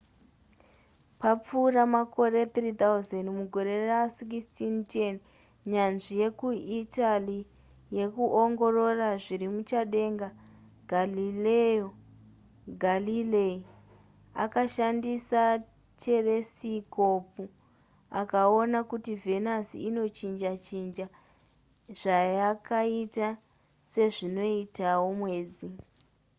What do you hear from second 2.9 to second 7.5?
000 mugore ra1610 nyanzvi yekuitaly